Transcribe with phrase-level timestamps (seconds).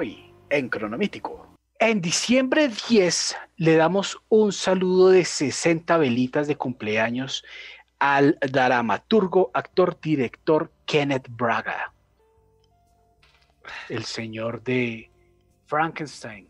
[0.00, 1.54] hoy en Cronomítico.
[1.78, 7.44] En diciembre 10 le damos un saludo de 60 velitas de cumpleaños
[7.98, 11.92] al dramaturgo, actor, director Kenneth Braga,
[13.90, 15.10] el señor de
[15.66, 16.48] Frankenstein,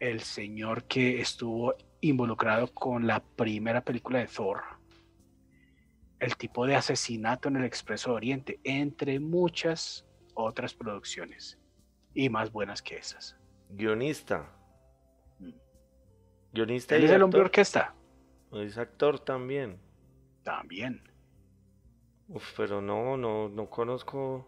[0.00, 4.62] el señor que estuvo involucrado con la primera película de Thor,
[6.18, 10.04] el tipo de asesinato en el Expreso Oriente, entre muchas
[10.34, 11.56] otras producciones
[12.18, 13.36] y más buenas que esas.
[13.70, 14.50] Guionista.
[15.38, 15.52] Mm.
[16.52, 17.94] Guionista Él y es el hombre orquesta.
[18.52, 19.78] Es actor también.
[20.42, 21.00] También.
[22.26, 24.44] Uf, pero no, no, no conozco.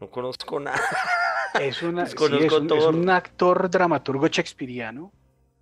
[0.00, 0.80] No conozco nada.
[1.60, 5.12] Es, una, sí, Desconozco es, un, es un actor dramaturgo shakespeariano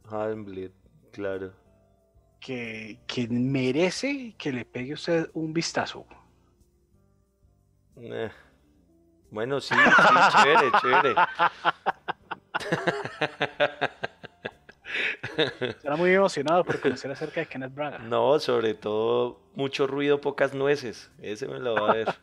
[0.09, 0.73] Hamlet,
[1.13, 1.53] claro.
[2.41, 6.07] que, que merece que le pegue usted un vistazo.
[7.97, 8.31] Eh.
[9.33, 11.15] Bueno, sí, sí, chévere, chévere.
[15.71, 17.99] Estará muy emocionado por conocer acerca de Kenneth Braga.
[17.99, 21.11] No, sobre todo, mucho ruido, pocas nueces.
[21.23, 22.15] Ese me lo va a ver.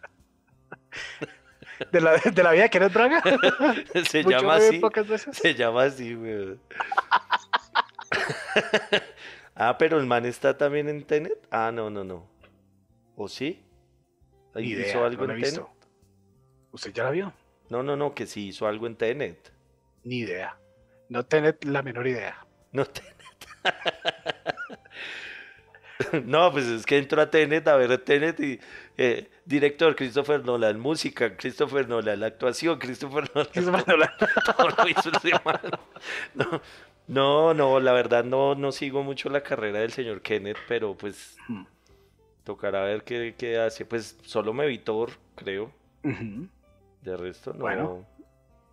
[1.92, 3.24] ¿De la, de la vida de Kenneth Braga?
[4.08, 4.80] Se Mucho llama ruido así.
[4.80, 5.08] pocas.
[5.32, 6.62] Se llama así, weón.
[9.56, 11.48] ah, pero el man está también en Tenet.
[11.50, 12.28] Ah, no, no, no.
[13.16, 13.64] ¿O sí?
[14.54, 15.56] ¿Hizo idea, algo no en Tenet?
[15.56, 15.79] visto.
[16.72, 17.34] ¿Usted ya la vio?
[17.70, 19.52] No, no, no, que sí hizo algo en Tenet.
[20.04, 20.58] Ni idea.
[21.10, 22.46] No tiene la menor idea.
[22.72, 23.16] No Tenet.
[26.26, 28.60] no, pues es que entró a Tenet a ver Tenet y
[28.98, 33.52] eh, director Christopher Nolan, música Christopher Nolan, la actuación Christopher Nolan.
[33.52, 34.12] Christopher Nolan.
[36.36, 36.62] No,
[37.08, 41.36] no, no, la verdad no, no sigo mucho la carrera del señor Kenneth, pero pues
[41.48, 41.64] Hmm.
[42.44, 43.86] tocará ver qué, qué hace.
[43.86, 45.72] Pues solo me vi Thor, creo.
[46.04, 46.48] Ujú.
[47.02, 47.60] De resto, no.
[47.60, 48.06] Bueno.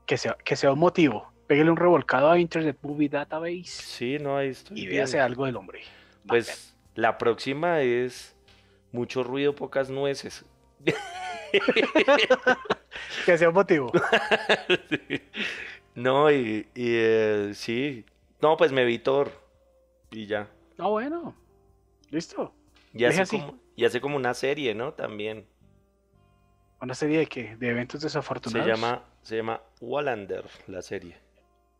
[0.07, 1.33] que, sea, que sea un motivo.
[1.47, 4.79] Pégale un revolcado a Internet Movie Database Sí, no, ahí estoy.
[4.79, 4.97] y bien.
[4.99, 5.83] véase algo del hombre.
[6.27, 8.37] Pues la próxima es
[8.91, 10.45] mucho ruido, pocas nueces.
[13.25, 13.93] Que sea un motivo.
[15.95, 18.05] No, y, y, eh, sí.
[18.43, 19.31] No, pues me vi Thor.
[20.11, 20.47] Y ya.
[20.77, 21.35] Ah, bueno.
[22.11, 22.53] Listo.
[22.93, 23.39] Y Deje hace, así.
[23.41, 24.93] como, y hace como una serie, ¿no?
[24.93, 25.47] También.
[26.81, 27.57] Una serie de qué?
[27.57, 28.67] De eventos Se desafortunados.
[28.67, 31.17] llama, se llama Wallander, la serie.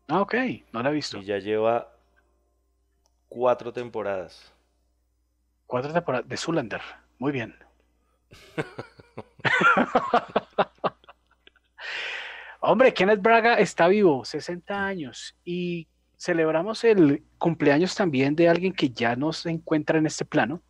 [0.07, 0.35] Ah, ok.
[0.71, 1.17] No la he visto.
[1.19, 1.93] Y ya lleva
[3.29, 4.53] cuatro temporadas.
[5.65, 6.81] Cuatro temporadas de Zulander.
[7.19, 7.55] Muy bien.
[12.59, 15.87] Hombre, Kenneth Braga está vivo, 60 años, y
[16.17, 20.61] celebramos el cumpleaños también de alguien que ya no se encuentra en este plano.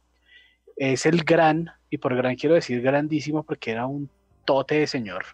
[0.76, 4.10] Es el gran, y por gran quiero decir grandísimo porque era un
[4.48, 5.26] tote de señor,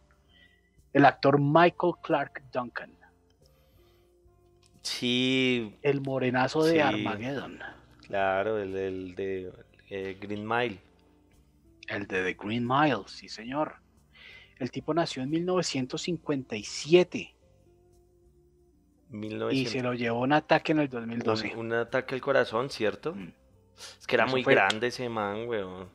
[0.91, 2.91] el actor Michael Clark Duncan,
[4.81, 6.79] Sí, el morenazo de Sí.
[6.79, 7.59] Armageddon,
[8.07, 9.53] claro, el, el de
[9.89, 10.77] eh, Green Mile.
[11.87, 13.75] el de The Green Mile, sí señor.
[14.59, 19.71] El tipo nació en 1957 y 1900.
[19.71, 21.53] se lo llevó un ataque en el 2012.
[21.53, 23.13] Un, un ataque al corazón, ¿cierto?
[23.15, 23.31] Mm.
[23.99, 25.87] Es que era Eso muy fue- grande ese man, weón.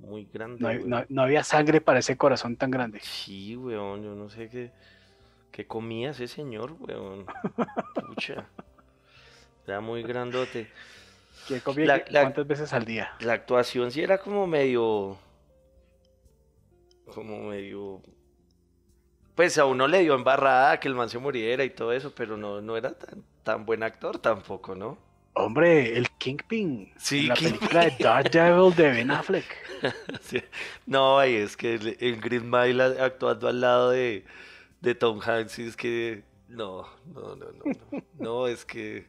[0.00, 0.62] Muy grande.
[0.62, 3.00] No, no- no había sangre para ese corazón tan grande.
[3.00, 4.70] Sí, weón, yo no sé qué,
[5.52, 7.26] qué comía ese señor, weón.
[8.06, 8.46] Pucha.
[9.66, 10.68] Era muy grandote.
[11.46, 13.12] ¿Qué comía La- qué- la- ¿Cuántas veces al día?
[13.20, 15.18] La actuación sí era como medio.
[17.14, 18.00] Como medio.
[19.34, 22.36] Pues a uno le dio embarrada que el man se muriera y todo eso, pero
[22.36, 24.98] no, no era tan, tan buen actor tampoco, ¿no?
[25.34, 26.92] Hombre, el Kingpin.
[26.96, 27.58] Sí, en la Kingpin.
[27.58, 29.46] película de Daredevil de Ben Affleck.
[30.20, 30.42] Sí.
[30.84, 34.26] No, y es que el, el Green Mile actuando al lado de,
[34.82, 36.22] de Tom Hanks, y es que.
[36.48, 37.64] No, no, no, no.
[37.92, 39.06] No, No, es que.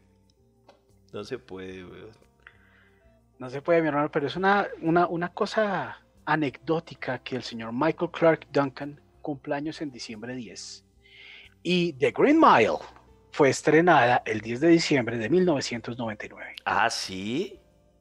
[1.12, 2.12] No se puede, weón.
[3.38, 7.74] No se puede, mi hermano, pero es una, una, una cosa anecdótica que el señor
[7.74, 10.86] Michael Clark Duncan cumpleaños en diciembre 10.
[11.64, 12.78] Y The Green Mile
[13.32, 16.56] fue estrenada el 10 de diciembre de 1999.
[16.66, 17.60] Ah, sí.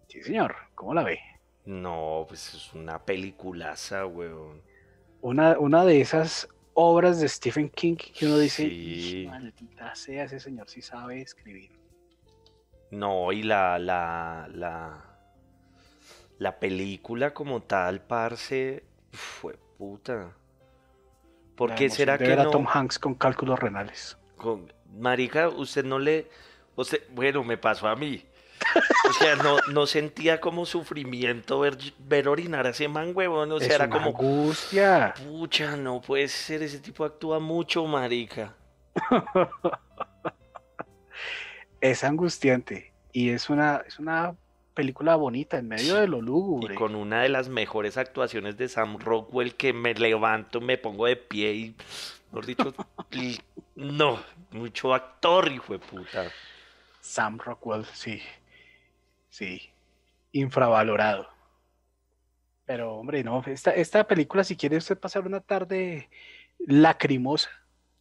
[0.09, 1.21] Sí, señor, ¿cómo la ve?
[1.65, 4.61] No, pues es una peliculaza, weón.
[5.21, 9.23] Una, una de esas obras de Stephen King que uno dice, Sí.
[9.25, 11.71] "Ish, maldita sea, ese señor sí sabe escribir.
[12.91, 15.05] No, y la, la, la,
[16.39, 20.35] la película como tal, parce, fue puta.
[21.55, 22.51] ¿Por qué será que no?
[22.51, 24.17] Tom Hanks con cálculos renales.
[24.41, 26.29] Con- marica, usted no le,
[26.77, 28.25] usted, bueno, me pasó a mí.
[29.09, 33.51] O sea, no, no sentía como sufrimiento ver, ver orinar a ese man, huevón.
[33.53, 35.15] O sea, es era una como, angustia.
[35.17, 38.55] pucha, no puede ser, ese tipo actúa mucho, marica.
[41.81, 42.93] Es angustiante.
[43.13, 44.35] Y es una, es una
[44.75, 46.75] película bonita en medio de lo Y lúgubre.
[46.75, 51.17] con una de las mejores actuaciones de Sam Rockwell que me levanto, me pongo de
[51.17, 51.77] pie y,
[52.31, 52.75] mejor dicho,
[53.75, 56.31] no, mucho actor, hijo de puta.
[57.01, 58.23] Sam Rockwell, sí.
[59.29, 59.71] Sí.
[60.33, 61.29] Infravalorado.
[62.67, 63.43] Pero, hombre, no.
[63.47, 66.09] Esta, esta película, si quiere usted pasar una tarde
[66.59, 67.51] lacrimosa.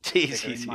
[0.01, 0.69] Sí, sí, sí.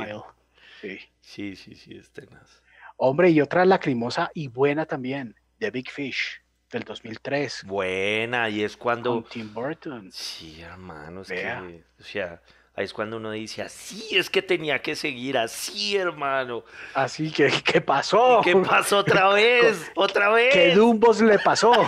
[0.81, 0.99] Sí.
[1.21, 2.61] Sí, sí, sí, es tenaz.
[2.97, 5.35] Hombre, y otra lacrimosa y buena también.
[5.59, 7.63] The Big Fish, del 2003.
[7.65, 9.21] Buena, y es cuando...
[9.21, 10.11] Con Tim Burton.
[10.11, 11.61] Sí, hermano, es Vea.
[11.61, 12.41] que, o sea,
[12.75, 16.63] ahí es cuando uno dice, así es que tenía que seguir, así, hermano.
[16.93, 18.41] Así que, ¿qué pasó?
[18.43, 19.91] ¿Qué pasó otra vez?
[19.95, 20.75] ¿Otra ¿Qué vez?
[20.75, 21.71] Dumbos le pasó?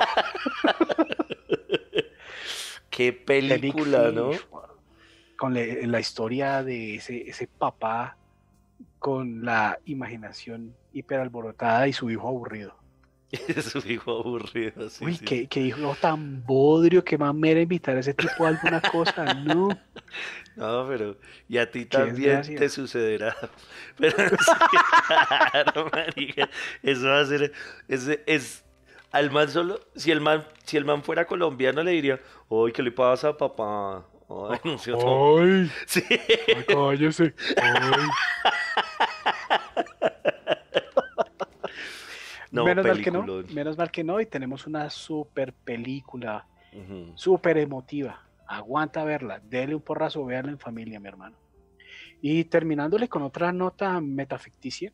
[2.89, 4.31] Qué película, ¿no?
[5.37, 8.17] Con le- la historia de ese, ese papá
[8.99, 12.75] con la imaginación hiperalborotada y su hijo aburrido.
[13.62, 15.25] Su hijo aburrido, sí, Uy, sí.
[15.25, 19.69] qué, qué hijo tan bodrio, qué mamera invitar a ese tipo a alguna cosa, no.
[20.56, 23.35] No, pero y a ti también te sucederá.
[23.97, 24.15] Pero
[25.51, 26.50] claro, marica,
[26.81, 27.51] eso va a ser,
[27.88, 28.63] es, es,
[29.12, 32.19] al man solo, si el man, si el man fuera colombiano le diría,
[32.50, 34.06] uy, ¿qué le pasa, papá?
[34.30, 37.35] Ay, no sé, otro- Ay, Sí, ay, cállese.
[37.62, 38.07] Ay.
[42.57, 47.13] No, menos mal que no, menos mal que no, y tenemos una super película, Ujú.
[47.15, 48.24] súper emotiva.
[48.48, 51.38] Aguanta verla, dele un porrazo, véanla en familia, mi hermano.
[52.21, 54.94] Y terminándole con otra nota metaficticia,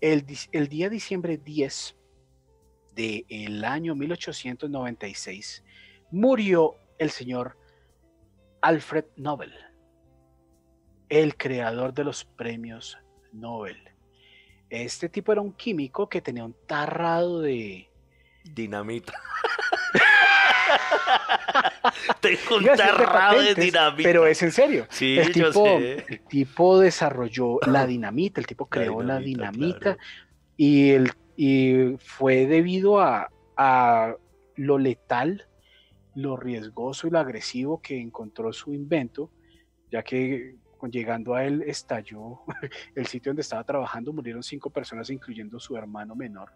[0.00, 1.96] el, el día diciembre 10
[2.94, 5.64] del año 1896
[6.10, 7.58] murió el señor
[8.60, 9.52] Alfred Nobel,
[11.08, 12.98] el creador de los premios
[13.32, 13.83] Nobel.
[14.82, 17.88] Este tipo era un químico que tenía un tarrado de...
[18.44, 19.14] Dinamita.
[22.20, 24.02] Tengo un de tarrado de dinamita.
[24.02, 24.86] Pero es en serio.
[24.90, 26.04] Sí, el yo tipo, sé.
[26.08, 29.98] el tipo desarrolló la dinamita, el tipo creó la dinamita, dinamita claro.
[30.56, 34.14] y, el, y fue debido a, a
[34.56, 35.46] lo letal,
[36.14, 39.30] lo riesgoso y lo agresivo que encontró su invento,
[39.90, 40.56] ya que
[40.90, 42.40] llegando a él estalló
[42.94, 46.52] el sitio donde estaba trabajando, murieron cinco personas, incluyendo su hermano menor.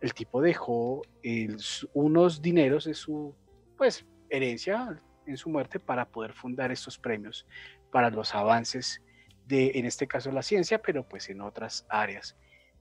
[0.00, 1.56] El tipo dejó el-
[1.94, 3.34] unos dineros de su
[3.76, 7.46] pues, herencia en su muerte para poder fundar estos premios
[7.90, 9.00] para los avances
[9.46, 12.36] de, en este caso, la ciencia, pero pues en otras áreas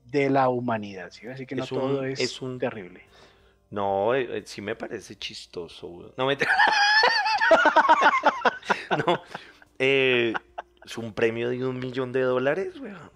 [0.06, 1.12] de la humanidad.
[1.12, 1.28] ¿sí?
[1.28, 3.04] Así que no Es un- todo es, es un- terrible.
[3.70, 6.14] No, eh, eh, sí me parece chistoso.
[6.18, 6.38] No, me...
[9.08, 9.22] no,
[9.80, 10.34] eh,
[10.86, 13.12] es un premio de un millón de dólares, weón.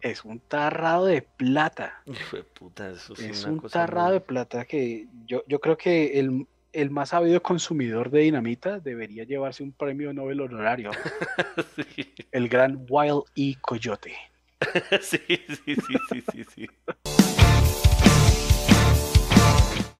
[0.00, 2.02] Es un tarrado de plata.
[2.06, 5.60] Hijo de puta, eso es una un cosa tarrado muy- de plata que yo, yo
[5.60, 10.92] creo que el, el más sabido consumidor de dinamita debería llevarse un premio Nobel honorario.
[11.76, 13.54] sí, el gran Wild E.
[13.60, 14.14] Coyote.
[15.00, 16.68] sí, sí, sí, sí, sí, sí.